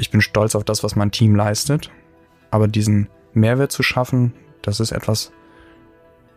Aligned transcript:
ich 0.00 0.10
bin 0.10 0.22
stolz 0.22 0.54
auf 0.54 0.64
das, 0.64 0.82
was 0.82 0.96
mein 0.96 1.10
Team 1.10 1.36
leistet. 1.36 1.90
Aber 2.50 2.66
diesen 2.66 3.08
Mehrwert 3.34 3.70
zu 3.70 3.82
schaffen, 3.82 4.32
das 4.62 4.80
ist 4.80 4.92
etwas, 4.92 5.30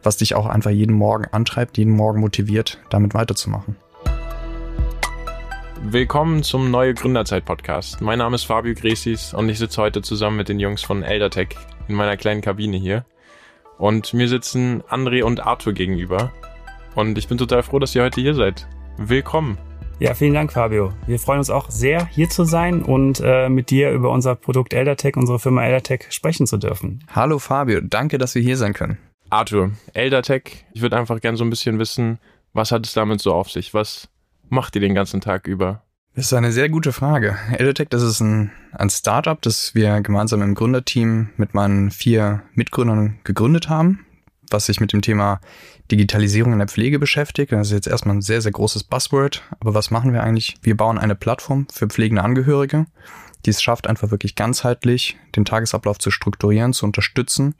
was 0.04 0.18
dich 0.18 0.36
auch 0.36 0.46
einfach 0.46 0.70
jeden 0.70 0.96
Morgen 0.96 1.26
antreibt, 1.32 1.78
jeden 1.78 1.94
Morgen 1.94 2.20
motiviert, 2.20 2.80
damit 2.90 3.14
weiterzumachen. 3.14 3.78
Willkommen 5.82 6.44
zum 6.44 6.72
Neue 6.72 6.94
Gründerzeit 6.94 7.46
Podcast. 7.46 8.02
Mein 8.02 8.20
Name 8.20 8.36
ist 8.36 8.44
Fabio 8.44 8.74
Gresis 8.74 9.34
und 9.34 9.48
ich 9.50 9.60
sitze 9.60 9.82
heute 9.82 10.02
zusammen 10.02 10.38
mit 10.38 10.50
den 10.50 10.60
Jungs 10.60 10.82
von 10.84 11.02
Eldertech 11.02 11.56
in 11.88 11.96
meiner 11.96 12.18
kleinen 12.18 12.42
Kabine 12.42 12.78
hier. 12.78 13.06
Und 13.78 14.14
mir 14.14 14.28
sitzen 14.28 14.84
André 14.84 15.24
und 15.24 15.46
Arthur 15.46 15.74
gegenüber. 15.74 16.32
Und 16.96 17.18
ich 17.18 17.28
bin 17.28 17.38
total 17.38 17.64
froh, 17.64 17.80
dass 17.80 17.96
ihr 17.96 18.04
heute 18.04 18.22
hier 18.22 18.36
seid. 18.36 18.68
Willkommen. 18.98 19.58
Ja, 20.00 20.14
vielen 20.14 20.34
Dank, 20.34 20.52
Fabio. 20.52 20.92
Wir 21.06 21.20
freuen 21.20 21.40
uns 21.40 21.50
auch 21.50 21.70
sehr, 21.70 22.08
hier 22.08 22.30
zu 22.30 22.44
sein 22.44 22.82
und 22.82 23.22
äh, 23.24 23.48
mit 23.48 23.70
dir 23.70 23.92
über 23.92 24.10
unser 24.10 24.36
Produkt 24.36 24.74
Eldertech, 24.74 25.16
unsere 25.16 25.40
Firma 25.40 25.64
Eldertech, 25.64 26.08
sprechen 26.10 26.48
zu 26.48 26.58
dürfen. 26.58 27.04
Hallo 27.14 27.40
Fabio, 27.40 27.80
danke, 27.82 28.18
dass 28.18 28.36
wir 28.36 28.42
hier 28.42 28.58
sein 28.58 28.74
können. 28.74 28.98
Arthur, 29.30 29.72
Eldertech, 29.94 30.66
ich 30.74 30.82
würde 30.82 30.98
einfach 30.98 31.22
gerne 31.22 31.38
so 31.38 31.44
ein 31.44 31.50
bisschen 31.50 31.80
wissen, 31.80 32.20
was 32.54 32.72
hat 32.72 32.86
es 32.86 32.94
damit 32.94 33.22
so 33.22 33.34
auf 33.34 33.50
sich? 33.50 33.74
Was 33.74 34.10
macht 34.50 34.76
ihr 34.76 34.82
den 34.82 34.96
ganzen 34.96 35.22
Tag 35.22 35.48
über? 35.48 35.84
Das 36.16 36.26
ist 36.26 36.34
eine 36.34 36.52
sehr 36.52 36.70
gute 36.70 36.92
Frage. 36.92 37.38
Eldertech, 37.58 37.88
das 37.90 38.04
ist 38.04 38.20
ein, 38.20 38.52
ein 38.72 38.90
Startup, 38.90 39.42
das 39.42 39.74
wir 39.74 40.02
gemeinsam 40.02 40.42
im 40.44 40.54
Gründerteam 40.54 41.30
mit 41.38 41.56
meinen 41.56 41.90
vier 41.90 42.44
Mitgründern 42.54 43.20
gegründet 43.24 43.70
haben, 43.70 44.06
was 44.50 44.66
sich 44.66 44.80
mit 44.80 44.94
dem 44.94 45.02
Thema 45.02 45.40
Digitalisierung 45.92 46.54
in 46.54 46.60
der 46.60 46.68
Pflege 46.68 47.00
beschäftigt. 47.00 47.52
Das 47.52 47.68
ist 47.68 47.74
jetzt 47.74 47.88
erstmal 47.88 48.16
ein 48.16 48.22
sehr, 48.22 48.42
sehr 48.42 48.52
großes 48.52 48.84
Buzzword. 48.84 49.44
Aber 49.60 49.74
was 49.74 49.92
machen 49.92 50.14
wir 50.14 50.24
eigentlich? 50.24 50.56
Wir 50.62 50.78
bauen 50.78 50.98
eine 50.98 51.16
Plattform 51.16 51.68
für 51.72 51.88
pflegende 51.88 52.24
Angehörige, 52.24 52.86
die 53.46 53.50
es 53.50 53.62
schafft, 53.62 53.88
einfach 53.88 54.12
wirklich 54.12 54.36
ganzheitlich 54.36 55.18
den 55.36 55.46
Tagesablauf 55.46 56.00
zu 56.00 56.12
strukturieren, 56.12 56.74
zu 56.74 56.86
unterstützen 56.86 57.56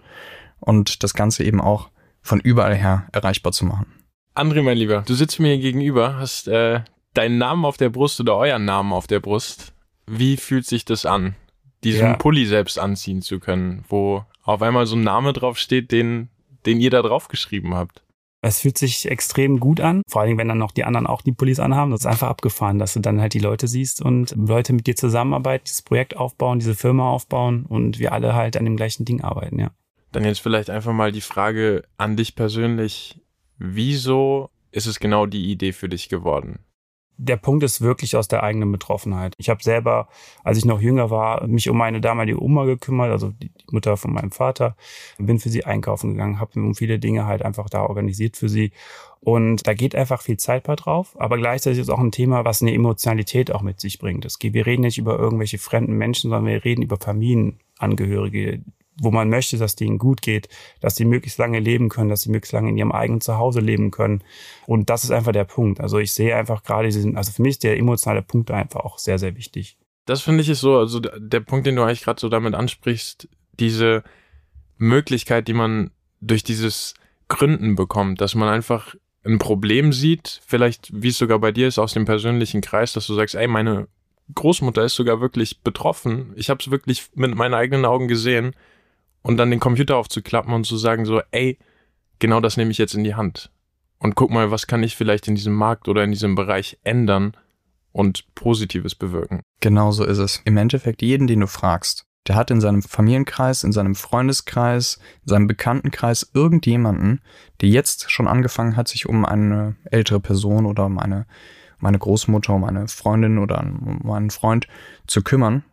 und 0.60 1.04
das 1.04 1.14
Ganze 1.14 1.44
eben 1.44 1.62
auch 1.62 1.90
von 2.22 2.40
überall 2.40 2.76
her 2.76 3.08
erreichbar 3.12 3.52
zu 3.52 3.66
machen. 3.66 3.88
André, 4.36 4.64
mein 4.64 4.78
Lieber, 4.78 5.04
du 5.06 5.14
sitzt 5.14 5.40
mir 5.40 5.58
gegenüber, 5.58 6.16
hast 6.16 6.48
äh, 6.48 6.82
deinen 7.14 7.38
Namen 7.38 7.66
auf 7.66 7.78
der 7.78 7.90
Brust 7.90 8.20
oder 8.20 8.36
euren 8.36 8.66
Namen 8.66 8.94
auf 8.94 9.06
der 9.06 9.20
Brust. 9.20 9.74
Wie 10.08 10.38
fühlt 10.38 10.66
sich 10.66 10.86
das 10.86 11.06
an, 11.06 11.36
diesen 11.84 12.08
ja. 12.08 12.14
Pulli 12.16 12.46
selbst 12.46 12.80
anziehen 12.80 13.22
zu 13.22 13.40
können, 13.40 13.84
wo 13.90 14.26
auf 14.44 14.62
einmal 14.62 14.86
so 14.86 14.96
ein 14.96 15.04
Name 15.04 15.34
draufsteht, 15.34 15.92
den, 15.92 16.30
den 16.66 16.80
ihr 16.80 16.90
da 16.90 17.02
draufgeschrieben 17.02 17.76
habt? 17.76 18.04
Es 18.46 18.60
fühlt 18.60 18.78
sich 18.78 19.10
extrem 19.10 19.62
gut 19.62 19.80
an, 19.80 20.02
vor 20.10 20.22
allem 20.22 20.38
wenn 20.38 20.50
dann 20.50 20.58
noch 20.58 20.72
die 20.72 20.84
anderen 20.84 21.08
auch 21.08 21.22
die 21.22 21.32
Pullis 21.32 21.62
anhaben. 21.62 21.92
Das 21.92 22.02
ist 22.02 22.06
einfach 22.06 22.28
abgefahren, 22.28 22.78
dass 22.78 22.94
du 22.94 23.00
dann 23.00 23.22
halt 23.22 23.34
die 23.34 23.40
Leute 23.40 23.70
siehst 23.70 24.02
und 24.02 24.36
Leute 24.36 24.74
mit 24.74 24.86
dir 24.86 24.98
zusammenarbeiten, 24.98 25.64
dieses 25.66 25.82
Projekt 25.82 26.18
aufbauen, 26.18 26.60
diese 26.60 26.76
Firma 26.76 27.10
aufbauen 27.10 27.66
und 27.66 28.00
wir 28.00 28.12
alle 28.12 28.36
halt 28.36 28.58
an 28.58 28.66
dem 28.66 28.76
gleichen 28.76 29.06
Ding 29.06 29.22
arbeiten, 29.22 29.60
ja. 29.60 29.72
Dann 30.12 30.26
jetzt 30.26 30.42
vielleicht 30.42 30.70
einfach 30.70 30.92
mal 30.92 31.14
die 31.14 31.22
Frage 31.22 31.84
an 31.98 32.18
dich 32.18 32.36
persönlich. 32.36 33.22
Wieso 33.58 34.50
ist 34.72 34.88
es 34.88 35.00
genau 35.00 35.26
die 35.26 35.50
Idee 35.50 35.72
für 35.72 35.88
dich 35.88 36.10
geworden? 36.10 36.60
Der 37.18 37.38
Punkt 37.38 37.64
ist 37.64 37.82
wirklich 37.82 38.16
aus 38.16 38.28
der 38.28 38.44
eigenen 38.44 38.72
Betroffenheit. 38.72 39.34
Ich 39.38 39.50
habe 39.50 39.64
selber, 39.64 40.08
als 40.44 40.58
ich 40.58 40.66
noch 40.66 40.82
jünger 40.82 41.10
war, 41.10 41.46
mich 41.48 41.70
um 41.70 41.78
meine 41.78 42.02
damalige 42.02 42.42
Oma 42.42 42.66
gekümmert, 42.66 43.12
also 43.12 43.30
die 43.30 43.52
Mutter 43.72 43.98
von 43.98 44.14
meinem 44.14 44.32
Vater, 44.32 44.76
bin 45.18 45.40
für 45.40 45.50
sie 45.50 45.64
einkaufen 45.64 46.12
gegangen, 46.12 46.40
habe 46.40 46.60
um 46.60 46.76
viele 46.76 47.00
Dinge 47.00 47.26
halt 47.26 47.44
einfach 47.44 47.70
da 47.70 47.84
organisiert 47.84 48.38
für 48.38 48.50
sie. 48.50 48.72
Und 49.20 49.66
da 49.68 49.74
geht 49.74 49.96
einfach 49.96 50.22
viel 50.22 50.38
Zeit 50.38 50.64
bei 50.64 50.76
drauf, 50.76 51.16
aber 51.18 51.38
gleichzeitig 51.38 51.80
ist 51.80 51.90
auch 51.90 52.00
ein 52.00 52.12
Thema, 52.12 52.44
was 52.44 52.62
eine 52.62 52.74
Emotionalität 52.74 53.52
auch 53.52 53.62
mit 53.62 53.80
sich 53.80 54.00
bringt. 54.00 54.26
Es 54.26 54.38
geht, 54.38 54.54
wir 54.54 54.66
reden 54.66 54.82
nicht 54.82 54.98
über 54.98 55.18
irgendwelche 55.18 55.60
fremden 55.60 55.94
Menschen, 55.94 56.30
sondern 56.30 56.46
wir 56.46 56.66
reden 56.66 56.82
über 56.82 56.98
Familienangehörige, 56.98 58.62
wo 58.98 59.12
man 59.12 59.30
möchte, 59.30 59.58
dass 59.58 59.76
denen 59.76 59.98
gut 59.98 60.22
geht, 60.22 60.50
dass 60.80 60.96
sie 60.96 61.06
möglichst 61.06 61.40
lange 61.40 61.60
leben 61.60 61.90
können, 61.90 62.10
dass 62.10 62.22
sie 62.22 62.30
möglichst 62.30 62.54
lange 62.54 62.70
in 62.70 62.78
ihrem 62.78 62.92
eigenen 62.92 63.22
Zuhause 63.22 63.60
leben 63.60 63.92
können. 63.92 64.24
Und 64.68 64.90
das 64.90 65.04
ist 65.04 65.12
einfach 65.12 65.32
der 65.32 65.46
Punkt. 65.46 65.80
Also 65.82 65.98
ich 65.98 66.14
sehe 66.14 66.36
einfach 66.36 66.64
gerade 66.64 66.90
diesen, 66.90 67.18
also 67.18 67.32
für 67.32 67.42
mich 67.42 67.52
ist 67.52 67.64
der 67.64 67.78
emotionale 67.78 68.22
Punkt 68.22 68.52
einfach 68.52 68.82
auch 68.82 69.00
sehr, 69.00 69.18
sehr 69.18 69.36
wichtig. 69.36 69.78
Das 70.06 70.22
finde 70.22 70.42
ich 70.42 70.50
ist 70.50 70.60
so, 70.60 70.78
also 70.78 71.00
der 71.00 71.40
Punkt, 71.40 71.66
den 71.66 71.76
du 71.76 71.84
eigentlich 71.84 72.04
gerade 72.04 72.20
so 72.20 72.30
damit 72.30 72.56
ansprichst, 72.56 73.28
diese 73.60 74.04
Möglichkeit, 74.78 75.48
die 75.48 75.54
man 75.54 75.92
durch 76.20 76.44
dieses 76.44 76.94
Gründen 77.30 77.76
bekommt, 77.76 78.22
dass 78.22 78.36
man 78.36 78.50
einfach 78.50 78.96
ein 79.26 79.40
Problem 79.40 79.94
sieht, 79.94 80.42
vielleicht 80.46 80.92
wie 80.94 81.08
es 81.08 81.18
sogar 81.18 81.40
bei 81.40 81.52
dir 81.52 81.68
ist 81.68 81.80
aus 81.80 81.94
dem 81.94 82.06
persönlichen 82.06 82.62
Kreis, 82.62 82.94
dass 82.94 83.08
du 83.08 83.14
sagst, 83.14 83.36
ey, 83.36 83.48
meine 83.48 83.88
Großmutter 84.36 84.84
ist 84.84 84.96
sogar 84.96 85.22
wirklich 85.22 85.62
betroffen. 85.62 86.34
Ich 86.36 86.50
habe 86.50 86.60
es 86.62 86.72
wirklich 86.72 87.08
mit 87.16 87.34
meinen 87.36 87.54
eigenen 87.54 87.86
Augen 87.86 88.08
gesehen 88.08 88.56
und 89.24 89.38
dann 89.38 89.50
den 89.50 89.60
Computer 89.60 89.98
aufzuklappen 89.98 90.54
und 90.54 90.66
zu 90.66 90.78
sagen 90.78 91.06
so, 91.06 91.22
ey, 91.32 91.58
genau 92.20 92.40
das 92.40 92.58
nehme 92.58 92.72
ich 92.72 92.78
jetzt 92.78 92.94
in 92.94 93.04
die 93.04 93.16
Hand. 93.16 93.50
Und 93.98 94.16
guck 94.16 94.30
mal, 94.30 94.52
was 94.52 94.68
kann 94.68 94.84
ich 94.84 94.96
vielleicht 94.96 95.28
in 95.28 95.36
diesem 95.36 95.54
Markt 95.54 95.88
oder 95.88 96.04
in 96.04 96.12
diesem 96.12 96.36
Bereich 96.36 96.78
ändern 96.84 97.36
und 97.94 98.26
Positives 98.36 98.96
bewirken. 98.96 99.42
Genau 99.62 99.92
so 99.92 100.04
ist 100.04 100.18
es. 100.18 100.42
Im 100.46 100.58
Endeffekt, 100.58 101.02
jeden, 101.02 101.28
den 101.28 101.40
du 101.40 101.48
fragst, 101.48 102.06
der 102.28 102.36
hat 102.36 102.52
in 102.52 102.60
seinem 102.60 102.82
Familienkreis, 102.82 103.64
in 103.64 103.72
seinem 103.72 103.96
Freundeskreis, 103.96 105.00
in 105.24 105.30
seinem 105.30 105.48
Bekanntenkreis 105.48 106.30
irgendjemanden, 106.34 107.22
der 107.62 107.70
jetzt 107.70 108.12
schon 108.12 108.28
angefangen 108.28 108.76
hat, 108.76 108.88
sich 108.88 109.08
um 109.08 109.26
eine 109.26 109.76
ältere 109.86 110.20
Person 110.20 110.66
oder 110.66 110.86
um 110.86 111.00
eine, 111.00 111.26
um 111.80 111.88
eine 111.88 112.00
Großmutter, 112.00 112.54
um 112.54 112.64
eine 112.64 112.88
Freundin 112.88 113.38
oder 113.38 113.60
um 113.60 114.10
einen 114.12 114.32
Freund 114.32 114.68
zu 115.08 115.22
kümmern. 115.22 115.64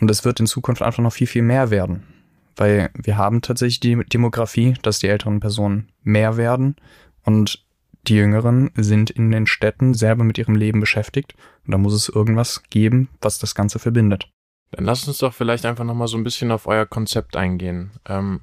Und 0.00 0.10
es 0.10 0.24
wird 0.24 0.40
in 0.40 0.46
Zukunft 0.46 0.82
einfach 0.82 1.02
noch 1.02 1.12
viel, 1.12 1.26
viel 1.26 1.42
mehr 1.42 1.70
werden 1.70 2.19
weil 2.56 2.90
wir 2.94 3.16
haben 3.16 3.42
tatsächlich 3.42 3.80
die 3.80 3.96
Demografie, 4.04 4.74
dass 4.82 4.98
die 4.98 5.08
älteren 5.08 5.40
Personen 5.40 5.90
mehr 6.02 6.36
werden 6.36 6.76
und 7.24 7.64
die 8.06 8.14
Jüngeren 8.14 8.70
sind 8.76 9.10
in 9.10 9.30
den 9.30 9.46
Städten 9.46 9.94
selber 9.94 10.24
mit 10.24 10.38
ihrem 10.38 10.54
Leben 10.54 10.80
beschäftigt 10.80 11.34
und 11.66 11.72
da 11.72 11.78
muss 11.78 11.92
es 11.92 12.08
irgendwas 12.08 12.62
geben, 12.70 13.08
was 13.20 13.38
das 13.38 13.54
Ganze 13.54 13.78
verbindet. 13.78 14.28
Dann 14.70 14.84
lasst 14.84 15.08
uns 15.08 15.18
doch 15.18 15.34
vielleicht 15.34 15.66
einfach 15.66 15.84
nochmal 15.84 16.08
so 16.08 16.16
ein 16.16 16.24
bisschen 16.24 16.50
auf 16.50 16.66
euer 16.66 16.86
Konzept 16.86 17.36
eingehen. 17.36 17.90
Ähm, 18.08 18.40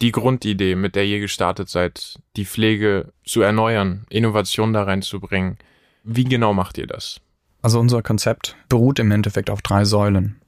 die 0.00 0.12
Grundidee, 0.12 0.74
mit 0.74 0.94
der 0.94 1.04
ihr 1.04 1.20
gestartet 1.20 1.68
seid, 1.68 2.18
die 2.36 2.44
Pflege 2.44 3.12
zu 3.24 3.42
erneuern, 3.42 4.06
Innovation 4.10 4.72
da 4.72 4.82
reinzubringen. 4.82 5.58
Wie 6.02 6.24
genau 6.24 6.52
macht 6.52 6.78
ihr 6.78 6.86
das? 6.86 7.20
Also 7.62 7.80
unser 7.80 8.02
Konzept 8.02 8.56
beruht 8.68 8.98
im 8.98 9.10
Endeffekt 9.10 9.50
auf 9.50 9.62
drei 9.62 9.84
Säulen. 9.84 10.40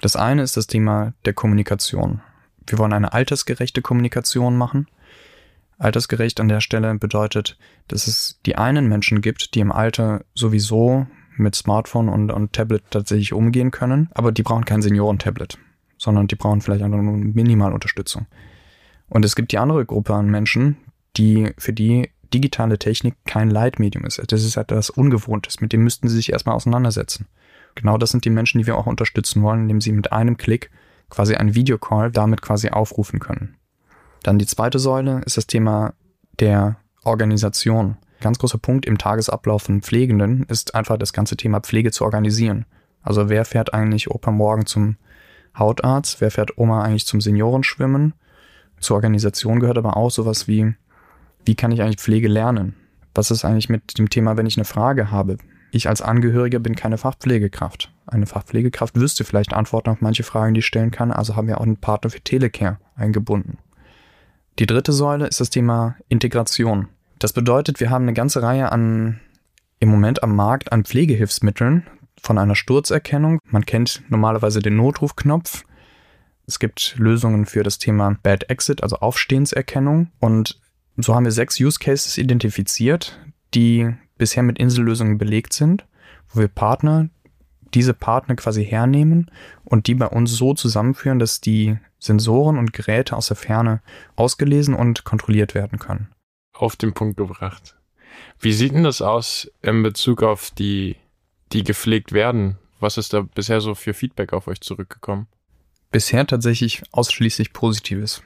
Das 0.00 0.16
eine 0.16 0.42
ist 0.42 0.56
das 0.56 0.66
Thema 0.66 1.14
der 1.24 1.32
Kommunikation 1.32 2.20
wir 2.70 2.78
wollen 2.78 2.92
eine 2.92 3.12
altersgerechte 3.12 3.82
Kommunikation 3.82 4.56
machen. 4.56 4.86
Altersgerecht 5.78 6.40
an 6.40 6.48
der 6.48 6.60
Stelle 6.60 6.94
bedeutet, 6.96 7.56
dass 7.86 8.06
es 8.06 8.40
die 8.46 8.56
einen 8.56 8.88
Menschen 8.88 9.20
gibt, 9.20 9.54
die 9.54 9.60
im 9.60 9.72
Alter 9.72 10.24
sowieso 10.34 11.06
mit 11.36 11.54
Smartphone 11.54 12.08
und, 12.08 12.30
und 12.32 12.52
Tablet 12.52 12.82
tatsächlich 12.90 13.32
umgehen 13.32 13.70
können, 13.70 14.08
aber 14.12 14.32
die 14.32 14.42
brauchen 14.42 14.64
kein 14.64 14.82
Seniorentablet, 14.82 15.58
sondern 15.96 16.26
die 16.26 16.34
brauchen 16.34 16.60
vielleicht 16.60 16.82
einfach 16.82 17.00
nur 17.00 17.16
Minimalunterstützung. 17.16 18.26
Und 19.08 19.24
es 19.24 19.36
gibt 19.36 19.52
die 19.52 19.58
andere 19.58 19.86
Gruppe 19.86 20.14
an 20.14 20.30
Menschen, 20.30 20.76
die 21.16 21.52
für 21.56 21.72
die 21.72 22.10
digitale 22.34 22.78
Technik 22.78 23.14
kein 23.24 23.48
Leitmedium 23.48 24.04
ist. 24.04 24.20
Das 24.30 24.44
ist 24.44 24.56
etwas 24.56 24.90
Ungewohntes, 24.90 25.60
mit 25.60 25.72
dem 25.72 25.82
müssten 25.84 26.08
sie 26.08 26.16
sich 26.16 26.32
erstmal 26.32 26.56
auseinandersetzen. 26.56 27.26
Genau 27.74 27.96
das 27.96 28.10
sind 28.10 28.24
die 28.24 28.30
Menschen, 28.30 28.58
die 28.58 28.66
wir 28.66 28.76
auch 28.76 28.86
unterstützen 28.86 29.42
wollen, 29.42 29.62
indem 29.62 29.80
sie 29.80 29.92
mit 29.92 30.12
einem 30.12 30.36
Klick 30.36 30.70
quasi 31.10 31.34
einen 31.34 31.54
Videocall 31.54 32.10
damit 32.10 32.42
quasi 32.42 32.70
aufrufen 32.70 33.18
können. 33.18 33.56
Dann 34.22 34.38
die 34.38 34.46
zweite 34.46 34.78
Säule 34.78 35.22
ist 35.24 35.36
das 35.36 35.46
Thema 35.46 35.94
der 36.40 36.76
Organisation. 37.04 37.96
Ganz 38.20 38.38
großer 38.38 38.58
Punkt 38.58 38.84
im 38.86 38.98
Tagesablauf 38.98 39.62
von 39.62 39.80
Pflegenden 39.80 40.44
ist 40.44 40.74
einfach 40.74 40.96
das 40.98 41.12
ganze 41.12 41.36
Thema 41.36 41.60
Pflege 41.60 41.92
zu 41.92 42.04
organisieren. 42.04 42.66
Also 43.02 43.28
wer 43.28 43.44
fährt 43.44 43.72
eigentlich 43.74 44.10
Opa 44.10 44.30
morgen 44.30 44.66
zum 44.66 44.96
Hautarzt? 45.56 46.20
Wer 46.20 46.30
fährt 46.30 46.58
Oma 46.58 46.82
eigentlich 46.82 47.06
zum 47.06 47.20
Seniorenschwimmen? 47.20 48.14
Zur 48.80 48.96
Organisation 48.96 49.60
gehört 49.60 49.78
aber 49.78 49.96
auch 49.96 50.10
sowas 50.10 50.48
wie, 50.48 50.74
wie 51.44 51.54
kann 51.54 51.72
ich 51.72 51.82
eigentlich 51.82 52.00
Pflege 52.00 52.28
lernen? 52.28 52.74
Was 53.14 53.30
ist 53.30 53.44
eigentlich 53.44 53.68
mit 53.68 53.98
dem 53.98 54.10
Thema, 54.10 54.36
wenn 54.36 54.46
ich 54.46 54.56
eine 54.56 54.64
Frage 54.64 55.10
habe? 55.10 55.38
Ich 55.70 55.88
als 55.88 56.02
Angehöriger 56.02 56.58
bin 56.58 56.76
keine 56.76 56.98
Fachpflegekraft. 56.98 57.92
Eine 58.08 58.26
Fachpflegekraft 58.26 58.96
wüsste 58.96 59.24
vielleicht 59.24 59.52
Antworten 59.52 59.90
auf 59.90 60.00
manche 60.00 60.22
Fragen, 60.22 60.54
die 60.54 60.60
ich 60.60 60.66
stellen 60.66 60.90
kann, 60.90 61.12
also 61.12 61.36
haben 61.36 61.46
wir 61.46 61.58
auch 61.58 61.64
einen 61.64 61.76
Partner 61.76 62.10
für 62.10 62.20
Telecare 62.20 62.78
eingebunden. 62.96 63.58
Die 64.58 64.66
dritte 64.66 64.92
Säule 64.92 65.26
ist 65.26 65.40
das 65.40 65.50
Thema 65.50 65.96
Integration. 66.08 66.88
Das 67.18 67.32
bedeutet, 67.32 67.80
wir 67.80 67.90
haben 67.90 68.02
eine 68.02 68.14
ganze 68.14 68.42
Reihe 68.42 68.72
an 68.72 69.20
im 69.78 69.90
Moment 69.90 70.22
am 70.22 70.34
Markt 70.34 70.72
an 70.72 70.84
Pflegehilfsmitteln 70.84 71.86
von 72.20 72.38
einer 72.38 72.56
Sturzerkennung. 72.56 73.40
Man 73.44 73.66
kennt 73.66 74.02
normalerweise 74.08 74.60
den 74.60 74.76
Notrufknopf. 74.76 75.64
Es 76.46 76.58
gibt 76.58 76.96
Lösungen 76.98 77.46
für 77.46 77.62
das 77.62 77.78
Thema 77.78 78.16
Bad 78.22 78.50
Exit, 78.50 78.82
also 78.82 78.96
Aufstehenserkennung. 78.96 80.10
Und 80.18 80.58
so 80.96 81.14
haben 81.14 81.24
wir 81.24 81.32
sechs 81.32 81.60
Use 81.60 81.78
Cases 81.78 82.16
identifiziert, 82.18 83.20
die 83.54 83.94
bisher 84.16 84.42
mit 84.42 84.58
Insellösungen 84.58 85.18
belegt 85.18 85.52
sind, 85.52 85.86
wo 86.30 86.40
wir 86.40 86.48
Partner 86.48 87.10
diese 87.74 87.94
Partner 87.94 88.36
quasi 88.36 88.64
hernehmen 88.64 89.30
und 89.64 89.86
die 89.86 89.94
bei 89.94 90.06
uns 90.06 90.32
so 90.32 90.54
zusammenführen, 90.54 91.18
dass 91.18 91.40
die 91.40 91.78
Sensoren 91.98 92.58
und 92.58 92.72
Geräte 92.72 93.16
aus 93.16 93.28
der 93.28 93.36
Ferne 93.36 93.80
ausgelesen 94.16 94.74
und 94.74 95.04
kontrolliert 95.04 95.54
werden 95.54 95.78
können. 95.78 96.08
Auf 96.52 96.76
den 96.76 96.92
Punkt 96.92 97.16
gebracht. 97.16 97.76
Wie 98.40 98.52
sieht 98.52 98.72
denn 98.72 98.84
das 98.84 99.02
aus 99.02 99.50
in 99.62 99.82
Bezug 99.82 100.22
auf 100.22 100.50
die, 100.50 100.96
die 101.52 101.64
gepflegt 101.64 102.12
werden? 102.12 102.58
Was 102.80 102.96
ist 102.96 103.12
da 103.12 103.22
bisher 103.22 103.60
so 103.60 103.74
für 103.74 103.94
Feedback 103.94 104.32
auf 104.32 104.46
euch 104.46 104.60
zurückgekommen? 104.60 105.26
Bisher 105.90 106.26
tatsächlich 106.26 106.82
ausschließlich 106.92 107.52
Positives. 107.52 108.22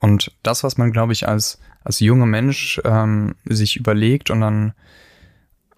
Und 0.00 0.32
das, 0.42 0.64
was 0.64 0.78
man, 0.78 0.90
glaube 0.90 1.12
ich, 1.12 1.28
als, 1.28 1.60
als 1.84 2.00
junger 2.00 2.26
Mensch 2.26 2.80
ähm, 2.84 3.36
sich 3.44 3.76
überlegt 3.76 4.30
und 4.30 4.40
dann 4.40 4.72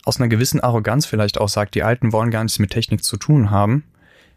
aus 0.04 0.18
einer 0.18 0.28
gewissen 0.28 0.60
Arroganz 0.60 1.06
vielleicht 1.06 1.40
auch 1.40 1.48
sagt, 1.48 1.74
die 1.74 1.82
Alten 1.82 2.12
wollen 2.12 2.30
gar 2.30 2.44
nichts 2.44 2.58
mit 2.58 2.70
Technik 2.70 3.04
zu 3.04 3.16
tun 3.16 3.50
haben, 3.50 3.84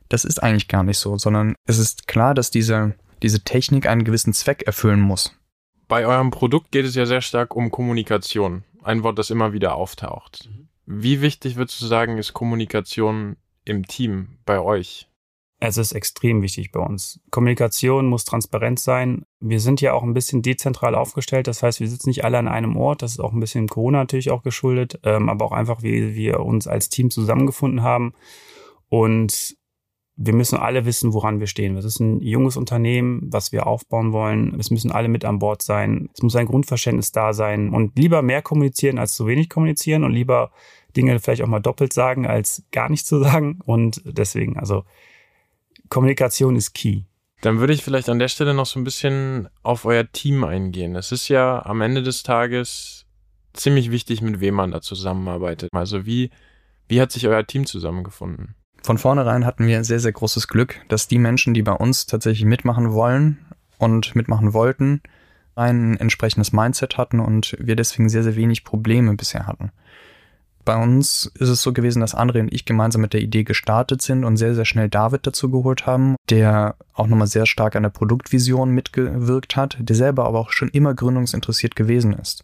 das 0.10 0.26
ist 0.26 0.42
eigentlich 0.42 0.68
gar 0.68 0.84
nicht 0.84 0.98
so, 0.98 1.18
sondern 1.18 1.56
es 1.66 1.78
ist 1.78 2.08
klar, 2.08 2.34
dass 2.34 2.52
diese, 2.52 2.96
diese 3.22 3.42
Technik 3.42 3.88
einen 3.88 4.04
gewissen 4.04 4.34
Zweck 4.34 4.64
erfüllen 4.64 5.02
muss. 5.02 5.36
Bei 5.88 6.06
eurem 6.06 6.32
Produkt 6.32 6.72
geht 6.72 6.86
es 6.86 6.96
ja 6.96 7.06
sehr 7.06 7.22
stark 7.22 7.56
um 7.56 7.72
Kommunikation. 7.72 8.64
Ein 8.84 9.04
Wort, 9.04 9.18
das 9.20 9.30
immer 9.30 9.54
wieder 9.54 9.76
auftaucht. 9.76 10.50
Mhm. 10.50 10.68
Wie 10.86 11.22
wichtig 11.22 11.58
würdest 11.58 11.82
du 11.82 11.86
sagen, 11.86 12.18
ist 12.18 12.34
Kommunikation 12.34 13.36
im 13.66 13.86
Team 13.86 14.38
bei 14.46 14.60
euch? 14.60 15.07
Es 15.60 15.78
ist 15.78 15.94
extrem 15.94 16.44
wichtig 16.44 16.72
bei 16.72 16.80
uns. 16.80 17.20
Kommunikation 17.32 18.08
muss 18.08 18.26
transparent 18.26 18.80
sein. 18.80 19.26
Wir 19.40 19.60
sind 19.60 19.82
ja 19.82 19.94
auch 19.94 20.04
ein 20.04 20.14
bisschen 20.14 20.44
dezentral 20.44 20.94
aufgestellt. 20.94 21.48
Das 21.48 21.64
heißt, 21.64 21.80
wir 21.80 21.88
sitzen 21.88 22.10
nicht 22.10 22.24
alle 22.24 22.38
an 22.38 22.48
einem 22.48 22.78
Ort. 22.78 23.02
Das 23.02 23.14
ist 23.14 23.20
auch 23.20 23.34
ein 23.34 23.40
bisschen 23.40 23.68
Corona 23.68 24.00
natürlich 24.00 24.30
auch 24.30 24.44
geschuldet, 24.44 25.00
ähm, 25.04 25.30
aber 25.30 25.46
auch 25.46 25.52
einfach, 25.52 25.82
wie 25.82 26.14
wir 26.14 26.42
uns 26.42 26.68
als 26.68 26.90
Team 26.90 27.10
zusammengefunden 27.10 27.82
haben. 27.82 28.14
Und 28.90 29.58
wir 30.16 30.34
müssen 30.34 30.58
alle 30.60 30.86
wissen, 30.86 31.14
woran 31.14 31.40
wir 31.40 31.48
stehen. 31.48 31.76
Es 31.76 31.86
ist 31.86 32.00
ein 32.00 32.22
junges 32.22 32.56
Unternehmen, 32.56 33.22
was 33.32 33.52
wir 33.52 33.66
aufbauen 33.66 34.14
wollen. 34.14 34.60
Es 34.60 34.70
müssen 34.70 34.92
alle 34.92 35.08
mit 35.08 35.26
an 35.26 35.40
Bord 35.40 35.64
sein. 35.64 36.10
Es 36.14 36.22
muss 36.22 36.36
ein 36.36 36.48
Grundverständnis 36.48 37.12
da 37.12 37.34
sein 37.34 37.74
und 37.74 37.98
lieber 37.98 38.22
mehr 38.22 38.44
kommunizieren 38.44 39.00
als 39.00 39.16
zu 39.16 39.26
wenig 39.26 39.50
kommunizieren 39.50 40.04
und 40.04 40.12
lieber 40.12 40.52
Dinge 40.96 41.20
vielleicht 41.20 41.42
auch 41.42 41.48
mal 41.48 41.60
doppelt 41.60 41.94
sagen 41.94 42.28
als 42.28 42.64
gar 42.72 42.90
nicht 42.90 43.08
zu 43.08 43.20
sagen. 43.24 43.60
Und 43.66 44.02
deswegen, 44.06 44.58
also 44.58 44.84
Kommunikation 45.90 46.56
ist 46.56 46.74
key. 46.74 47.04
Dann 47.42 47.60
würde 47.60 47.74
ich 47.74 47.84
vielleicht 47.84 48.10
an 48.10 48.20
der 48.20 48.30
Stelle 48.30 48.54
noch 48.54 48.66
so 48.66 48.80
ein 48.80 48.84
bisschen 48.84 49.48
auf 49.62 49.86
euer 49.86 50.12
Team 50.12 50.44
eingehen. 50.44 50.96
Es 50.96 51.12
ist 51.12 51.28
ja 51.28 51.64
am 51.66 51.82
Ende 51.82 52.02
des 52.02 52.24
Tages 52.24 53.06
ziemlich 53.54 53.92
wichtig, 53.92 54.22
mit 54.22 54.40
wem 54.40 54.56
man 54.56 54.72
da 54.72 54.82
zusammenarbeitet. 54.82 55.70
Also 55.74 56.06
wie, 56.06 56.32
wie 56.88 57.00
hat 57.02 57.12
sich 57.12 57.28
euer 57.28 57.46
Team 57.46 57.66
zusammengefunden? 57.66 58.56
Von 58.84 58.98
vornherein 58.98 59.46
hatten 59.46 59.68
wir 59.68 59.84
sehr, 59.84 60.00
sehr 60.00 60.14
großes 60.14 60.48
Glück, 60.48 60.80
dass 60.88 61.08
die 61.08 61.20
Menschen, 61.20 61.54
die 61.54 61.64
bei 61.64 61.74
uns 61.74 62.06
tatsächlich 62.06 62.46
mitmachen 62.46 62.94
wollen 62.94 63.46
und 63.78 64.16
mitmachen 64.16 64.54
wollten, 64.54 65.02
ein 65.56 65.98
entsprechendes 65.98 66.54
Mindset 66.54 66.98
hatten 66.98 67.20
und 67.20 67.58
wir 67.60 67.76
deswegen 67.76 68.10
sehr, 68.10 68.24
sehr 68.24 68.36
wenig 68.36 68.64
Probleme 68.64 69.16
bisher 69.16 69.48
hatten. 69.48 69.72
Bei 70.68 70.76
uns 70.76 71.32
ist 71.36 71.48
es 71.48 71.62
so 71.62 71.72
gewesen, 71.72 72.02
dass 72.02 72.14
André 72.14 72.42
und 72.42 72.54
ich 72.54 72.66
gemeinsam 72.66 73.00
mit 73.00 73.14
der 73.14 73.22
Idee 73.22 73.46
gestartet 73.46 74.02
sind 74.02 74.26
und 74.26 74.36
sehr, 74.36 74.54
sehr 74.54 74.66
schnell 74.66 74.90
David 74.90 75.26
dazu 75.26 75.50
geholt 75.50 75.86
haben, 75.86 76.18
der 76.30 76.76
auch 76.94 77.08
nochmal 77.08 77.28
sehr 77.28 77.46
stark 77.46 77.78
an 77.78 77.84
der 77.84 77.90
Produktvision 77.90 78.72
mitgewirkt 78.72 79.56
hat, 79.56 79.78
der 79.80 79.96
selber 79.96 80.26
aber 80.26 80.40
auch 80.40 80.52
schon 80.52 80.68
immer 80.68 80.94
gründungsinteressiert 80.94 81.78
gewesen 81.78 82.12
ist. 82.12 82.44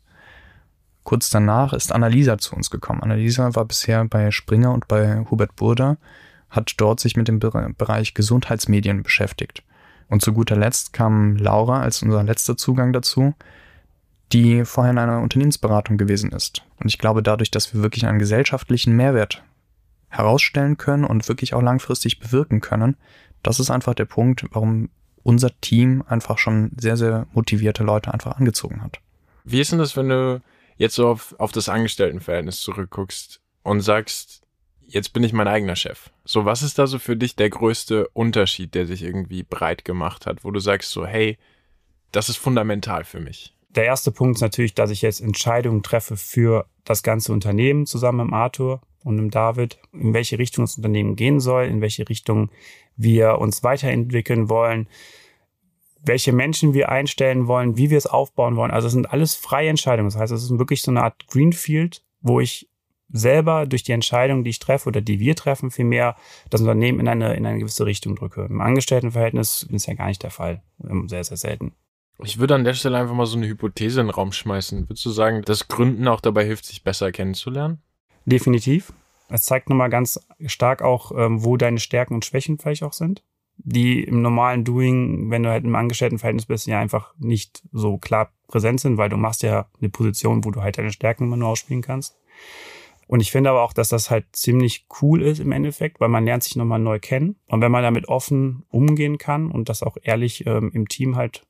Kurz 1.03 1.31
danach 1.31 1.73
ist 1.73 1.91
Annalisa 1.91 2.37
zu 2.37 2.55
uns 2.55 2.69
gekommen. 2.69 3.03
Annalisa 3.03 3.55
war 3.55 3.65
bisher 3.65 4.05
bei 4.05 4.31
Springer 4.31 4.73
und 4.73 4.87
bei 4.87 5.25
Hubert 5.29 5.57
Burda, 5.57 5.97
hat 6.49 6.75
dort 6.77 7.01
sich 7.01 7.17
mit 7.17 7.27
dem 7.27 7.39
Bereich 7.39 8.13
Gesundheitsmedien 8.13 9.03
beschäftigt. 9.03 9.63
Und 10.07 10.21
zu 10.21 10.31
guter 10.31 10.55
Letzt 10.55 10.93
kam 10.93 11.35
Laura 11.35 11.81
als 11.81 12.01
unser 12.01 12.23
letzter 12.23 12.55
Zugang 12.55 12.93
dazu, 12.93 13.33
die 14.33 14.65
vorher 14.65 14.91
in 14.91 14.97
einer 14.97 15.21
Unternehmensberatung 15.21 15.97
gewesen 15.97 16.31
ist. 16.31 16.63
Und 16.79 16.87
ich 16.87 16.97
glaube, 16.97 17.23
dadurch, 17.23 17.51
dass 17.51 17.73
wir 17.73 17.81
wirklich 17.81 18.05
einen 18.05 18.19
gesellschaftlichen 18.19 18.95
Mehrwert 18.95 19.43
herausstellen 20.09 20.77
können 20.77 21.05
und 21.05 21.27
wirklich 21.27 21.53
auch 21.53 21.61
langfristig 21.61 22.19
bewirken 22.19 22.61
können, 22.61 22.97
das 23.41 23.59
ist 23.59 23.69
einfach 23.69 23.93
der 23.93 24.05
Punkt, 24.05 24.45
warum 24.51 24.89
unser 25.23 25.49
Team 25.61 26.03
einfach 26.07 26.37
schon 26.37 26.71
sehr, 26.79 26.97
sehr 26.97 27.27
motivierte 27.33 27.83
Leute 27.83 28.13
einfach 28.13 28.37
angezogen 28.37 28.83
hat. 28.83 28.99
Wie 29.43 29.61
ist 29.61 29.71
denn 29.71 29.79
das, 29.79 29.95
wenn 29.95 30.09
du 30.09 30.41
jetzt 30.77 30.95
so 30.95 31.07
auf, 31.07 31.35
auf 31.37 31.51
das 31.51 31.69
Angestelltenverhältnis 31.69 32.61
zurückguckst 32.61 33.39
und 33.63 33.81
sagst, 33.81 34.41
jetzt 34.87 35.13
bin 35.13 35.23
ich 35.23 35.33
mein 35.33 35.47
eigener 35.47 35.75
Chef. 35.75 36.09
So, 36.25 36.45
was 36.45 36.61
ist 36.61 36.79
da 36.79 36.87
so 36.87 36.99
für 36.99 37.15
dich 37.15 37.35
der 37.35 37.49
größte 37.49 38.07
Unterschied, 38.09 38.75
der 38.75 38.85
sich 38.85 39.03
irgendwie 39.03 39.43
breit 39.43 39.85
gemacht 39.85 40.25
hat, 40.25 40.43
wo 40.43 40.51
du 40.51 40.59
sagst 40.59 40.91
so, 40.91 41.05
hey, 41.05 41.37
das 42.11 42.29
ist 42.29 42.37
fundamental 42.37 43.03
für 43.03 43.19
mich? 43.19 43.55
Der 43.75 43.85
erste 43.85 44.11
Punkt 44.11 44.37
ist 44.37 44.41
natürlich, 44.41 44.73
dass 44.73 44.91
ich 44.91 45.01
jetzt 45.01 45.21
Entscheidungen 45.21 45.83
treffe 45.83 46.17
für 46.17 46.65
das 46.83 47.03
ganze 47.03 47.31
Unternehmen 47.33 47.85
zusammen 47.85 48.27
mit 48.27 48.33
Arthur 48.33 48.81
und 49.03 49.17
mit 49.17 49.35
David, 49.35 49.79
in 49.91 50.13
welche 50.13 50.37
Richtung 50.37 50.63
das 50.63 50.77
Unternehmen 50.77 51.15
gehen 51.15 51.39
soll, 51.39 51.65
in 51.65 51.81
welche 51.81 52.07
Richtung 52.07 52.49
wir 52.95 53.39
uns 53.39 53.63
weiterentwickeln 53.63 54.49
wollen, 54.49 54.87
welche 56.05 56.33
Menschen 56.33 56.73
wir 56.73 56.89
einstellen 56.89 57.47
wollen, 57.47 57.77
wie 57.77 57.89
wir 57.89 57.97
es 57.97 58.07
aufbauen 58.07 58.55
wollen. 58.55 58.71
Also 58.71 58.87
es 58.87 58.93
sind 58.93 59.11
alles 59.11 59.35
freie 59.35 59.69
Entscheidungen. 59.69 60.09
Das 60.09 60.19
heißt, 60.19 60.33
es 60.33 60.43
ist 60.43 60.59
wirklich 60.59 60.81
so 60.81 60.91
eine 60.91 61.01
Art 61.01 61.27
Greenfield, 61.27 62.03
wo 62.21 62.39
ich 62.39 62.69
selber 63.09 63.65
durch 63.65 63.83
die 63.83 63.91
Entscheidungen, 63.91 64.43
die 64.43 64.49
ich 64.49 64.59
treffe 64.59 64.89
oder 64.89 65.01
die 65.01 65.19
wir 65.19 65.35
treffen, 65.35 65.71
vielmehr 65.71 66.15
das 66.49 66.61
Unternehmen 66.61 66.99
in 66.99 67.07
eine, 67.07 67.35
in 67.35 67.45
eine 67.45 67.59
gewisse 67.59 67.85
Richtung 67.85 68.15
drücke. 68.15 68.45
Im 68.45 68.59
Angestelltenverhältnis 68.59 69.67
ist 69.71 69.85
ja 69.85 69.93
gar 69.93 70.07
nicht 70.07 70.23
der 70.23 70.31
Fall. 70.31 70.61
Sehr, 71.07 71.23
sehr 71.23 71.37
selten. 71.37 71.73
Ich 72.21 72.39
würde 72.39 72.55
an 72.55 72.63
der 72.63 72.73
Stelle 72.73 72.97
einfach 72.97 73.15
mal 73.15 73.25
so 73.25 73.37
eine 73.37 73.47
Hypothese 73.47 74.01
in 74.01 74.07
den 74.07 74.13
Raum 74.13 74.31
schmeißen. 74.31 74.87
Würdest 74.89 75.05
du 75.05 75.09
sagen, 75.09 75.41
dass 75.43 75.67
Gründen 75.67 76.07
auch 76.07 76.21
dabei 76.21 76.45
hilft, 76.45 76.65
sich 76.65 76.83
besser 76.83 77.11
kennenzulernen? 77.11 77.81
Definitiv. 78.25 78.93
Es 79.29 79.43
zeigt 79.43 79.69
nochmal 79.69 79.89
ganz 79.89 80.19
stark 80.45 80.81
auch, 80.81 81.11
ähm, 81.17 81.43
wo 81.43 81.57
deine 81.57 81.79
Stärken 81.79 82.13
und 82.13 82.25
Schwächen 82.25 82.59
vielleicht 82.59 82.83
auch 82.83 82.93
sind, 82.93 83.23
die 83.57 84.03
im 84.03 84.21
normalen 84.21 84.63
Doing, 84.63 85.31
wenn 85.31 85.43
du 85.43 85.49
halt 85.49 85.63
im 85.63 85.75
Angestelltenverhältnis 85.75 86.45
bist, 86.45 86.67
ja 86.67 86.79
einfach 86.79 87.13
nicht 87.17 87.63
so 87.71 87.97
klar 87.97 88.31
präsent 88.47 88.79
sind, 88.79 88.97
weil 88.97 89.09
du 89.09 89.17
machst 89.17 89.41
ja 89.41 89.67
eine 89.79 89.89
Position, 89.89 90.45
wo 90.45 90.51
du 90.51 90.61
halt 90.61 90.77
deine 90.77 90.91
Stärken 90.91 91.25
immer 91.25 91.37
nur 91.37 91.49
ausspielen 91.49 91.81
kannst. 91.81 92.15
Und 93.07 93.19
ich 93.19 93.31
finde 93.31 93.49
aber 93.49 93.63
auch, 93.63 93.73
dass 93.73 93.89
das 93.89 94.09
halt 94.09 94.25
ziemlich 94.31 94.85
cool 95.01 95.21
ist 95.21 95.39
im 95.39 95.51
Endeffekt, 95.51 95.99
weil 95.99 96.09
man 96.09 96.25
lernt 96.25 96.43
sich 96.43 96.55
nochmal 96.55 96.79
neu 96.79 96.99
kennen. 96.99 97.35
Und 97.47 97.61
wenn 97.61 97.71
man 97.71 97.83
damit 97.83 98.07
offen 98.07 98.63
umgehen 98.69 99.17
kann 99.17 99.51
und 99.51 99.69
das 99.69 99.83
auch 99.83 99.97
ehrlich 100.01 100.45
ähm, 100.45 100.71
im 100.73 100.87
Team 100.87 101.15
halt 101.15 101.43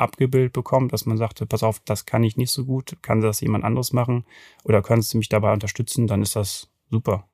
abgebildet 0.00 0.52
bekommt, 0.52 0.92
dass 0.92 1.06
man 1.06 1.16
sagte, 1.16 1.46
pass 1.46 1.62
auf, 1.62 1.80
das 1.84 2.06
kann 2.06 2.24
ich 2.24 2.36
nicht 2.36 2.50
so 2.50 2.64
gut, 2.64 2.96
kann 3.02 3.20
das 3.20 3.40
jemand 3.40 3.64
anderes 3.64 3.92
machen 3.92 4.24
oder 4.64 4.82
kannst 4.82 5.12
du 5.12 5.18
mich 5.18 5.28
dabei 5.28 5.52
unterstützen, 5.52 6.06
dann 6.06 6.22
ist 6.22 6.36
das 6.36 6.70
super. 6.90 7.26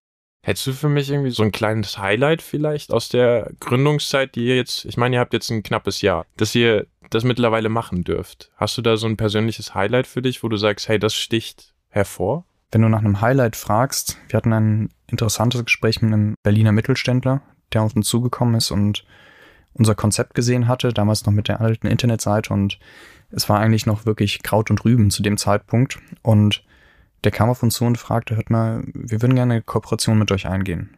Hättest 0.42 0.66
du 0.68 0.73
für 0.75 0.88
mich 0.88 1.11
irgendwie 1.11 1.32
so 1.32 1.42
ein 1.42 1.50
kleines 1.50 1.99
Highlight 1.99 2.40
vielleicht 2.40 2.92
aus 2.92 3.08
der 3.08 3.50
Gründungszeit, 3.58 4.37
die 4.37 4.46
ihr 4.46 4.56
jetzt, 4.56 4.85
ich 4.85 4.96
meine, 4.96 5.16
ihr 5.16 5.20
habt 5.20 5.32
jetzt 5.32 5.50
ein 5.50 5.64
knappes 5.64 6.02
Jahr, 6.02 6.25
dass 6.37 6.54
ihr 6.54 6.87
das 7.11 7.25
mittlerweile 7.25 7.68
machen 7.68 8.04
dürft. 8.04 8.52
Hast 8.56 8.78
du 8.78 8.82
da 8.82 8.96
so 8.96 9.06
ein 9.06 9.16
persönliches 9.16 9.75
Highlight 9.75 10.06
für 10.06 10.23
dich, 10.23 10.42
wo 10.42 10.49
du 10.49 10.56
sagst, 10.56 10.88
hey, 10.88 10.99
das 10.99 11.14
sticht 11.14 11.75
hervor? 11.88 12.44
Wenn 12.70 12.82
du 12.82 12.88
nach 12.88 13.00
einem 13.00 13.20
Highlight 13.20 13.56
fragst, 13.56 14.18
wir 14.28 14.37
hatten 14.37 14.52
ein 14.52 14.90
interessantes 15.08 15.64
Gespräch 15.64 16.00
mit 16.02 16.12
einem 16.12 16.35
Berliner 16.42 16.73
Mittelständler, 16.73 17.42
der 17.73 17.82
auf 17.82 17.96
uns 17.96 18.08
zugekommen 18.08 18.54
ist 18.54 18.70
und 18.70 19.04
unser 19.78 19.95
Konzept 19.95 20.35
gesehen 20.35 20.68
hatte, 20.68 20.92
damals 20.92 21.26
noch 21.26 21.33
mit 21.33 21.49
der 21.49 21.61
alten 21.61 21.87
Internetseite 21.87 22.52
und 22.52 22.78
es 23.30 23.49
war 23.49 23.59
eigentlich 23.59 23.87
noch 23.87 24.06
wirklich 24.06 24.42
Kraut 24.42 24.71
und 24.71 24.85
Rüben 24.85 25.11
zu 25.11 25.23
dem 25.23 25.37
Zeitpunkt 25.37 25.99
und 26.23 26.64
der 27.25 27.33
kam 27.33 27.50
auf 27.50 27.62
uns 27.62 27.75
zu 27.75 27.85
und 27.85 27.99
fragte, 27.99 28.37
hört 28.37 28.50
mal, 28.50 28.85
wir 28.95 29.21
würden 29.21 29.35
gerne 29.35 29.54
eine 29.54 29.62
Kooperation 29.62 30.18
mit 30.18 30.30
euch 30.30 30.47
eingehen. 30.47 30.97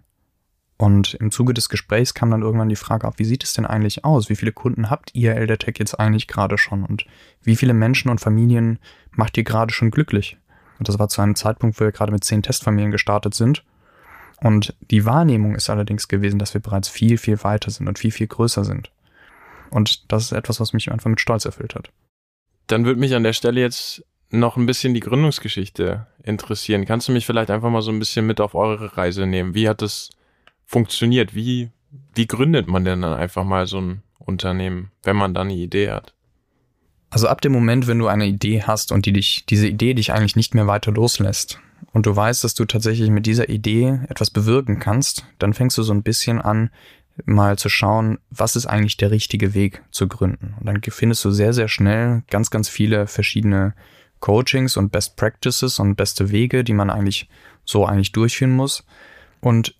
Und 0.76 1.14
im 1.14 1.32
Zuge 1.32 1.54
des 1.54 1.68
Gesprächs 1.68 2.14
kam 2.14 2.30
dann 2.30 2.42
irgendwann 2.42 2.68
die 2.68 2.76
Frage 2.76 3.08
auf, 3.08 3.18
wie 3.18 3.24
sieht 3.24 3.42
es 3.42 3.52
denn 3.52 3.66
eigentlich 3.66 4.04
aus? 4.04 4.28
Wie 4.28 4.36
viele 4.36 4.52
Kunden 4.52 4.90
habt 4.90 5.12
ihr 5.12 5.34
Eldertech 5.34 5.74
jetzt 5.78 5.98
eigentlich 5.98 6.28
gerade 6.28 6.56
schon? 6.56 6.84
Und 6.84 7.04
wie 7.42 7.56
viele 7.56 7.74
Menschen 7.74 8.10
und 8.10 8.20
Familien 8.20 8.78
macht 9.10 9.36
ihr 9.36 9.42
gerade 9.42 9.74
schon 9.74 9.90
glücklich? 9.90 10.38
Und 10.78 10.88
das 10.88 10.98
war 11.00 11.08
zu 11.08 11.20
einem 11.20 11.34
Zeitpunkt, 11.34 11.80
wo 11.80 11.84
wir 11.84 11.92
gerade 11.92 12.12
mit 12.12 12.22
zehn 12.22 12.42
Testfamilien 12.42 12.92
gestartet 12.92 13.34
sind. 13.34 13.64
Und 14.40 14.74
die 14.90 15.04
Wahrnehmung 15.04 15.54
ist 15.54 15.68
allerdings 15.68 16.08
gewesen, 16.08 16.38
dass 16.38 16.54
wir 16.54 16.60
bereits 16.60 16.88
viel, 16.88 17.18
viel 17.18 17.42
weiter 17.42 17.70
sind 17.70 17.88
und 17.88 17.98
viel, 17.98 18.12
viel 18.12 18.28
größer 18.28 18.64
sind. 18.64 18.90
Und 19.70 20.10
das 20.12 20.24
ist 20.24 20.32
etwas, 20.32 20.60
was 20.60 20.72
mich 20.72 20.90
einfach 20.90 21.10
mit 21.10 21.20
Stolz 21.20 21.44
erfüllt 21.44 21.74
hat. 21.74 21.90
Dann 22.68 22.84
würde 22.84 23.00
mich 23.00 23.14
an 23.14 23.24
der 23.24 23.32
Stelle 23.32 23.60
jetzt 23.60 24.04
noch 24.30 24.56
ein 24.56 24.66
bisschen 24.66 24.94
die 24.94 25.00
Gründungsgeschichte 25.00 26.06
interessieren. 26.22 26.84
Kannst 26.84 27.08
du 27.08 27.12
mich 27.12 27.26
vielleicht 27.26 27.50
einfach 27.50 27.70
mal 27.70 27.82
so 27.82 27.90
ein 27.90 27.98
bisschen 27.98 28.26
mit 28.26 28.40
auf 28.40 28.54
eure 28.54 28.96
Reise 28.96 29.26
nehmen? 29.26 29.54
Wie 29.54 29.68
hat 29.68 29.82
das 29.82 30.10
funktioniert? 30.64 31.34
Wie, 31.34 31.70
wie 32.14 32.26
gründet 32.26 32.68
man 32.68 32.84
denn 32.84 33.02
dann 33.02 33.14
einfach 33.14 33.44
mal 33.44 33.66
so 33.66 33.80
ein 33.80 34.02
Unternehmen, 34.18 34.90
wenn 35.02 35.16
man 35.16 35.34
da 35.34 35.40
eine 35.40 35.54
Idee 35.54 35.90
hat? 35.90 36.14
Also 37.10 37.26
ab 37.26 37.40
dem 37.40 37.52
Moment, 37.52 37.86
wenn 37.86 37.98
du 37.98 38.06
eine 38.06 38.26
Idee 38.26 38.62
hast 38.62 38.92
und 38.92 39.06
die 39.06 39.14
dich, 39.14 39.46
diese 39.46 39.66
Idee 39.66 39.94
dich 39.94 40.12
eigentlich 40.12 40.36
nicht 40.36 40.54
mehr 40.54 40.66
weiter 40.66 40.92
loslässt, 40.92 41.58
und 41.92 42.06
du 42.06 42.14
weißt, 42.14 42.44
dass 42.44 42.54
du 42.54 42.64
tatsächlich 42.64 43.10
mit 43.10 43.26
dieser 43.26 43.48
Idee 43.48 44.00
etwas 44.08 44.30
bewirken 44.30 44.78
kannst, 44.78 45.26
dann 45.38 45.54
fängst 45.54 45.78
du 45.78 45.82
so 45.82 45.92
ein 45.92 46.02
bisschen 46.02 46.40
an, 46.40 46.70
mal 47.24 47.58
zu 47.58 47.68
schauen, 47.68 48.18
was 48.30 48.56
ist 48.56 48.66
eigentlich 48.66 48.96
der 48.96 49.10
richtige 49.10 49.54
Weg 49.54 49.82
zu 49.90 50.08
gründen. 50.08 50.54
Und 50.60 50.66
dann 50.66 50.80
findest 50.82 51.24
du 51.24 51.30
sehr, 51.30 51.52
sehr 51.52 51.68
schnell 51.68 52.22
ganz, 52.30 52.50
ganz 52.50 52.68
viele 52.68 53.06
verschiedene 53.06 53.74
Coachings 54.20 54.76
und 54.76 54.90
Best 54.90 55.16
Practices 55.16 55.78
und 55.78 55.96
beste 55.96 56.30
Wege, 56.30 56.64
die 56.64 56.74
man 56.74 56.90
eigentlich 56.90 57.28
so 57.64 57.86
eigentlich 57.86 58.12
durchführen 58.12 58.54
muss. 58.54 58.84
Und 59.40 59.74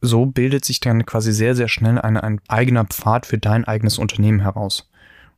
so 0.00 0.26
bildet 0.26 0.64
sich 0.64 0.80
dann 0.80 1.04
quasi 1.06 1.32
sehr, 1.32 1.54
sehr 1.54 1.68
schnell 1.68 1.98
ein, 1.98 2.16
ein 2.16 2.40
eigener 2.48 2.84
Pfad 2.84 3.26
für 3.26 3.38
dein 3.38 3.64
eigenes 3.64 3.98
Unternehmen 3.98 4.40
heraus. 4.40 4.90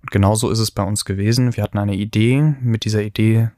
Und 0.02 0.10
genauso 0.10 0.50
ist 0.50 0.58
es 0.58 0.70
bei 0.70 0.82
uns 0.82 1.04
gewesen. 1.04 1.56
Wir 1.56 1.62
hatten 1.62 1.78
eine 1.78 1.94
Idee. 1.94 2.54
Mit 2.60 2.84
dieser 2.84 3.02
Idee 3.02 3.50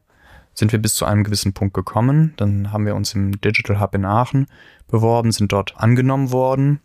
sind 0.54 0.72
wir 0.72 0.78
bis 0.78 0.94
zu 0.94 1.04
einem 1.04 1.24
gewissen 1.24 1.52
Punkt 1.52 1.74
gekommen. 1.74 2.34
Dann 2.36 2.72
haben 2.72 2.86
wir 2.86 2.94
uns 2.94 3.14
im 3.14 3.40
Digital 3.40 3.80
Hub 3.80 3.94
in 3.94 4.04
Aachen 4.04 4.46
beworben, 4.88 5.32
sind 5.32 5.52
dort 5.52 5.76
angenommen 5.76 6.32
worden 6.32 6.80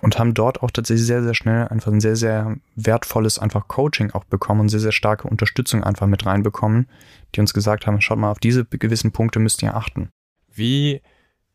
und 0.00 0.18
haben 0.18 0.34
dort 0.34 0.62
auch 0.62 0.70
tatsächlich 0.70 1.06
sehr, 1.06 1.22
sehr 1.22 1.34
schnell 1.34 1.68
einfach 1.68 1.92
ein 1.92 2.00
sehr, 2.00 2.16
sehr 2.16 2.56
wertvolles 2.74 3.38
einfach 3.38 3.68
Coaching 3.68 4.10
auch 4.12 4.24
bekommen 4.24 4.60
und 4.60 4.68
sehr, 4.68 4.80
sehr 4.80 4.92
starke 4.92 5.28
Unterstützung 5.28 5.84
einfach 5.84 6.06
mit 6.06 6.24
reinbekommen, 6.26 6.88
die 7.34 7.40
uns 7.40 7.52
gesagt 7.52 7.86
haben, 7.86 8.00
schaut 8.00 8.18
mal, 8.18 8.30
auf 8.30 8.38
diese 8.38 8.64
gewissen 8.64 9.12
Punkte 9.12 9.38
müsst 9.38 9.62
ihr 9.62 9.76
achten. 9.76 10.08
Wie 10.52 11.02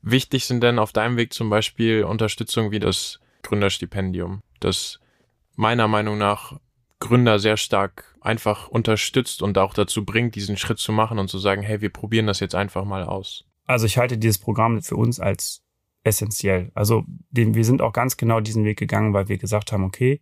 wichtig 0.02 0.46
sind 0.46 0.62
denn 0.62 0.80
auf 0.80 0.94
deinem 0.94 1.18
Weg 1.18 1.34
zum 1.34 1.50
Beispiel 1.50 2.04
Unterstützung 2.04 2.72
wie 2.72 2.80
das 2.80 3.20
Gründerstipendium, 3.44 4.42
das 4.60 5.00
meiner 5.56 5.88
Meinung 5.88 6.18
nach 6.18 6.60
Gründer 7.00 7.40
sehr 7.40 7.58
stark 7.58 8.15
einfach 8.26 8.68
unterstützt 8.68 9.42
und 9.42 9.58
auch 9.58 9.74
dazu 9.74 10.06
bringt, 10.06 10.36
diesen 10.36 10.58
Schritt 10.58 10.80
zu 10.80 10.92
machen 10.92 11.20
und 11.20 11.30
zu 11.30 11.38
sagen, 11.38 11.62
hey, 11.62 11.82
wir 11.82 11.92
probieren 11.92 12.28
das 12.28 12.40
jetzt 12.40 12.56
einfach 12.56 12.86
mal 12.86 13.04
aus. 13.04 13.46
Also 13.66 13.86
ich 13.86 13.98
halte 13.98 14.18
dieses 14.18 14.38
Programm 14.38 14.82
für 14.82 14.96
uns 14.96 15.20
als 15.20 15.64
essentiell. 16.04 16.72
Also 16.76 17.04
den, 17.08 17.56
wir 17.56 17.66
sind 17.66 17.82
auch 17.82 17.94
ganz 17.94 18.18
genau 18.18 18.40
diesen 18.40 18.64
Weg 18.64 18.78
gegangen, 18.78 19.14
weil 19.14 19.28
wir 19.28 19.38
gesagt 19.38 19.72
haben, 19.72 19.84
okay, 19.84 20.22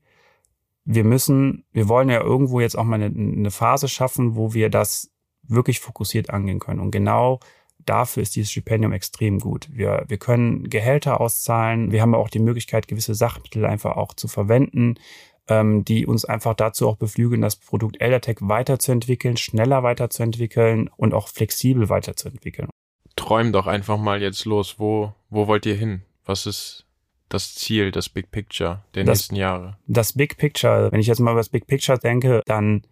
wir 0.85 1.03
müssen, 1.03 1.65
wir 1.71 1.87
wollen 1.87 2.09
ja 2.09 2.21
irgendwo 2.21 2.59
jetzt 2.59 2.77
auch 2.77 2.83
mal 2.83 2.95
eine, 2.95 3.05
eine 3.05 3.51
Phase 3.51 3.87
schaffen, 3.87 4.35
wo 4.35 4.53
wir 4.53 4.69
das 4.69 5.11
wirklich 5.43 5.79
fokussiert 5.79 6.29
angehen 6.29 6.59
können. 6.59 6.79
Und 6.79 6.91
genau 6.91 7.39
dafür 7.85 8.23
ist 8.23 8.35
dieses 8.35 8.51
Stipendium 8.51 8.93
extrem 8.93 9.39
gut. 9.39 9.69
Wir, 9.71 10.05
wir 10.07 10.17
können 10.17 10.69
Gehälter 10.69 11.19
auszahlen. 11.19 11.91
Wir 11.91 12.01
haben 12.01 12.15
auch 12.15 12.29
die 12.29 12.39
Möglichkeit, 12.39 12.87
gewisse 12.87 13.15
Sachmittel 13.15 13.65
einfach 13.65 13.97
auch 13.97 14.13
zu 14.13 14.27
verwenden, 14.27 14.95
ähm, 15.47 15.83
die 15.83 16.05
uns 16.05 16.25
einfach 16.25 16.53
dazu 16.53 16.87
auch 16.87 16.95
beflügeln, 16.95 17.41
das 17.41 17.55
Produkt 17.55 17.99
Eldertech 18.01 18.37
weiterzuentwickeln, 18.41 19.37
schneller 19.37 19.83
weiterzuentwickeln 19.83 20.89
und 20.95 21.13
auch 21.13 21.27
flexibel 21.27 21.89
weiterzuentwickeln. 21.89 22.69
Träum 23.15 23.51
doch 23.51 23.67
einfach 23.67 23.97
mal 23.97 24.21
jetzt 24.21 24.45
los. 24.45 24.79
Wo, 24.79 25.13
wo 25.29 25.47
wollt 25.47 25.65
ihr 25.65 25.75
hin? 25.75 26.01
Was 26.25 26.45
ist 26.45 26.85
das 27.29 27.55
Ziel, 27.55 27.91
das 27.91 28.09
Big 28.09 28.31
Picture 28.31 28.83
der 28.95 29.03
das, 29.03 29.19
nächsten 29.19 29.35
Jahre? 29.35 29.77
Das 29.87 30.13
Big 30.13 30.37
Picture, 30.37 30.91
wenn 30.91 30.99
ich 30.99 31.07
jetzt 31.07 31.19
mal 31.19 31.31
über 31.31 31.39
das 31.39 31.49
Big 31.49 31.67
Picture 31.67 31.97
denke, 31.97 32.41
dann 32.45 32.83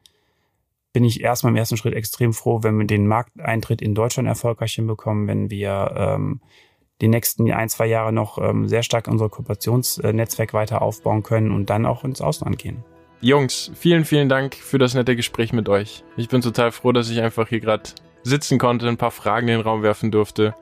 bin 0.94 1.04
ich 1.06 1.22
erstmal 1.22 1.52
im 1.52 1.58
ersten 1.58 1.78
Schritt 1.78 1.94
extrem 1.94 2.34
froh, 2.34 2.64
wenn 2.64 2.78
wir 2.78 2.86
den 2.86 3.08
Markteintritt 3.08 3.82
in 3.82 3.96
Deutschland 3.96 4.28
erfolgreich 4.28 4.74
hinbekommen, 4.74 5.28
wenn 5.28 5.50
wir 5.50 5.94
ähm, 5.96 6.42
die 7.02 7.08
nächsten 7.08 7.52
ein, 7.52 7.70
zwei 7.70 7.88
Jahre 7.88 8.14
noch 8.14 8.38
ähm, 8.38 8.68
sehr 8.68 8.84
stark 8.84 9.08
unser 9.08 9.30
Kooperationsnetzwerk 9.30 10.54
weiter 10.54 10.82
aufbauen 10.82 11.24
können 11.24 11.52
und 11.52 11.70
dann 11.70 11.86
auch 11.86 12.04
ins 12.04 12.22
Ausland 12.22 12.58
gehen. 12.58 12.84
Jungs, 13.20 13.72
vielen, 13.76 14.06
vielen 14.06 14.30
Dank 14.30 14.56
für 14.56 14.78
das 14.78 14.94
nette 14.94 15.16
Gespräch 15.16 15.54
mit 15.54 15.70
euch. 15.70 16.04
Ich 16.18 16.30
bin 16.30 16.42
total 16.42 16.72
froh, 16.72 16.92
dass 16.92 17.10
ich 17.10 17.22
einfach 17.22 17.48
hier 17.48 17.60
gerade 17.60 17.84
sitzen 18.24 18.58
konnte, 18.58 18.88
ein 18.88 18.98
paar 18.98 19.12
Fragen 19.12 19.48
in 19.48 19.58
den 19.58 19.62
Raum 19.62 19.84
werfen 19.84 20.12
durfte 20.12 20.56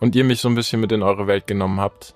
und 0.00 0.16
ihr 0.16 0.24
mich 0.24 0.40
so 0.40 0.48
ein 0.48 0.54
bisschen 0.54 0.80
mit 0.80 0.92
in 0.92 1.02
eure 1.02 1.26
Welt 1.26 1.46
genommen 1.46 1.80
habt. 1.80 2.14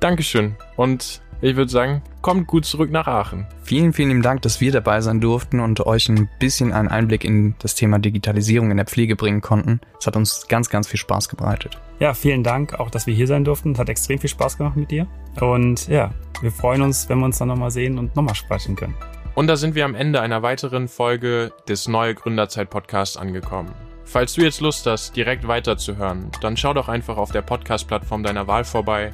Dankeschön 0.00 0.56
und 0.76 1.22
ich 1.40 1.56
würde 1.56 1.70
sagen, 1.70 2.02
kommt 2.22 2.46
gut 2.46 2.64
zurück 2.64 2.90
nach 2.90 3.06
Aachen. 3.06 3.46
Vielen, 3.62 3.92
vielen 3.92 4.08
lieben 4.08 4.22
Dank, 4.22 4.42
dass 4.42 4.60
wir 4.60 4.72
dabei 4.72 5.00
sein 5.00 5.20
durften 5.20 5.60
und 5.60 5.84
euch 5.86 6.08
ein 6.08 6.28
bisschen 6.38 6.72
einen 6.72 6.88
Einblick 6.88 7.24
in 7.24 7.54
das 7.58 7.74
Thema 7.74 7.98
Digitalisierung 7.98 8.70
in 8.70 8.76
der 8.76 8.86
Pflege 8.86 9.16
bringen 9.16 9.40
konnten. 9.40 9.80
Es 9.98 10.06
hat 10.06 10.16
uns 10.16 10.46
ganz, 10.48 10.70
ganz 10.70 10.88
viel 10.88 10.98
Spaß 10.98 11.28
bereitet. 11.28 11.78
Ja, 11.98 12.14
vielen 12.14 12.42
Dank 12.42 12.78
auch, 12.80 12.90
dass 12.90 13.06
wir 13.06 13.14
hier 13.14 13.26
sein 13.26 13.44
durften. 13.44 13.72
Es 13.72 13.78
hat 13.78 13.88
extrem 13.88 14.18
viel 14.18 14.30
Spaß 14.30 14.58
gemacht 14.58 14.76
mit 14.76 14.90
dir. 14.90 15.06
Und 15.40 15.88
ja, 15.88 16.10
wir 16.40 16.50
freuen 16.50 16.82
uns, 16.82 17.08
wenn 17.08 17.18
wir 17.18 17.26
uns 17.26 17.38
dann 17.38 17.48
nochmal 17.48 17.70
sehen 17.70 17.98
und 17.98 18.16
nochmal 18.16 18.34
sprechen 18.34 18.76
können. 18.76 18.94
Und 19.34 19.48
da 19.48 19.56
sind 19.56 19.74
wir 19.74 19.84
am 19.84 19.94
Ende 19.94 20.20
einer 20.20 20.42
weiteren 20.42 20.88
Folge 20.88 21.52
des 21.68 21.88
Neue 21.88 22.14
Gründerzeit 22.14 22.70
Podcasts 22.70 23.16
angekommen. 23.16 23.72
Falls 24.04 24.34
du 24.34 24.42
jetzt 24.42 24.60
Lust 24.60 24.86
hast, 24.86 25.16
direkt 25.16 25.48
weiterzuhören, 25.48 26.30
dann 26.40 26.56
schau 26.56 26.74
doch 26.74 26.88
einfach 26.88 27.16
auf 27.16 27.32
der 27.32 27.42
Podcast-Plattform 27.42 28.22
deiner 28.22 28.46
Wahl 28.46 28.64
vorbei 28.64 29.12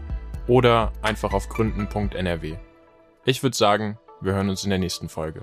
oder 0.51 0.93
einfach 1.01 1.33
auf 1.33 1.49
gründen.nrw. 1.49 2.57
Ich 3.25 3.43
würde 3.45 3.57
sagen, 3.57 3.99
wir 4.21 4.33
hören 4.33 4.51
uns 4.51 4.65
in 4.65 4.71
der 4.71 4.81
nächsten 4.81 5.09
Folge. 5.09 5.43